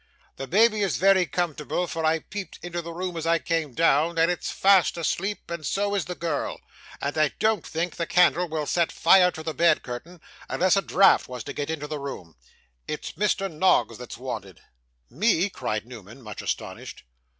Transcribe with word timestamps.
'The 0.37 0.47
baby 0.47 0.81
is 0.81 0.97
very 0.97 1.27
comfortable, 1.27 1.85
for 1.85 2.03
I 2.03 2.17
peeped 2.17 2.57
into 2.63 2.81
the 2.81 2.91
room 2.91 3.15
as 3.15 3.27
I 3.27 3.37
came 3.37 3.75
down, 3.75 4.17
and 4.17 4.31
it's 4.31 4.49
fast 4.49 4.97
asleep, 4.97 5.51
and 5.51 5.63
so 5.63 5.93
is 5.93 6.05
the 6.05 6.15
girl; 6.15 6.59
and 6.99 7.15
I 7.15 7.27
don't 7.37 7.63
think 7.63 7.95
the 7.97 8.07
candle 8.07 8.47
will 8.49 8.65
set 8.65 8.91
fire 8.91 9.29
to 9.29 9.43
the 9.43 9.53
bed 9.53 9.83
curtain, 9.83 10.19
unless 10.49 10.75
a 10.75 10.81
draught 10.81 11.27
was 11.27 11.43
to 11.43 11.53
get 11.53 11.69
into 11.69 11.85
the 11.85 11.99
room 11.99 12.35
it's 12.87 13.11
Mr. 13.11 13.47
Noggs 13.53 13.99
that's 13.99 14.17
wanted.' 14.17 14.61
'Me!' 15.11 15.51
cried 15.51 15.85
Newman, 15.85 16.23
much 16.23 16.41
astonished. 16.41 17.03